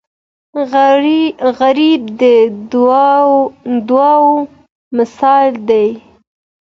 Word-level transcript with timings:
غریب 1.59 2.01
د 2.19 2.23
دعاو 3.89 4.29
مثال 4.97 5.49
دی 5.69 5.87